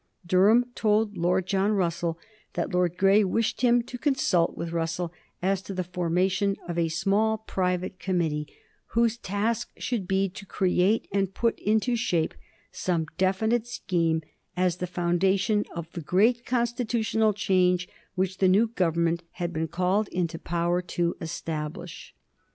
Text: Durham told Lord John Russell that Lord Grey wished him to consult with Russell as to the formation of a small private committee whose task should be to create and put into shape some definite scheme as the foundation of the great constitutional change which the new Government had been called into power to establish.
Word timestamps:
Durham 0.25 0.65
told 0.73 1.15
Lord 1.15 1.45
John 1.45 1.73
Russell 1.73 2.17
that 2.53 2.73
Lord 2.73 2.97
Grey 2.97 3.23
wished 3.23 3.61
him 3.61 3.83
to 3.83 3.99
consult 3.99 4.57
with 4.57 4.71
Russell 4.71 5.13
as 5.43 5.61
to 5.61 5.75
the 5.75 5.83
formation 5.83 6.55
of 6.67 6.75
a 6.75 6.87
small 6.89 7.37
private 7.37 7.99
committee 7.99 8.47
whose 8.95 9.19
task 9.19 9.69
should 9.77 10.07
be 10.07 10.27
to 10.29 10.47
create 10.47 11.07
and 11.13 11.31
put 11.35 11.59
into 11.59 11.95
shape 11.95 12.33
some 12.71 13.05
definite 13.19 13.67
scheme 13.67 14.23
as 14.57 14.77
the 14.77 14.87
foundation 14.87 15.65
of 15.75 15.87
the 15.91 16.01
great 16.01 16.47
constitutional 16.47 17.31
change 17.31 17.87
which 18.15 18.39
the 18.39 18.47
new 18.49 18.69
Government 18.69 19.21
had 19.33 19.53
been 19.53 19.67
called 19.67 20.07
into 20.07 20.39
power 20.39 20.81
to 20.81 21.15
establish. 21.21 22.15